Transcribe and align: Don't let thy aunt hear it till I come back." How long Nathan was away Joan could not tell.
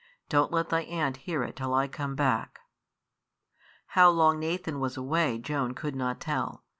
Don't 0.29 0.51
let 0.51 0.69
thy 0.69 0.81
aunt 0.85 1.15
hear 1.17 1.43
it 1.43 1.55
till 1.55 1.75
I 1.75 1.87
come 1.87 2.15
back." 2.15 2.61
How 3.89 4.09
long 4.09 4.39
Nathan 4.39 4.79
was 4.79 4.97
away 4.97 5.37
Joan 5.37 5.75
could 5.75 5.95
not 5.95 6.19
tell. 6.19 6.63